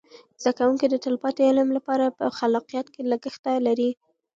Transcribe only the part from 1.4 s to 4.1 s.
علم لپاره په خلاقیت کې لګښته لري.